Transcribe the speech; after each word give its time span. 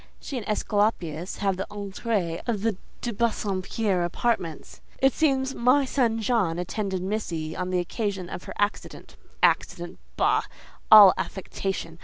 She 0.19 0.35
and 0.35 0.47
Esculapius 0.47 1.37
have 1.41 1.57
the 1.57 1.67
entrée 1.69 2.41
of 2.47 2.63
the 2.63 2.75
de 3.01 3.13
Bassompierre 3.13 4.03
apartments: 4.03 4.81
it 4.97 5.13
seems 5.13 5.53
'my 5.53 5.85
son 5.85 6.19
John' 6.19 6.57
attended 6.57 7.03
missy 7.03 7.55
on 7.55 7.69
the 7.69 7.77
occasion 7.77 8.27
of 8.27 8.45
her 8.45 8.53
accident—Accident? 8.57 9.99
Bah! 10.17 10.41
All 10.91 11.13
affectation! 11.19 11.99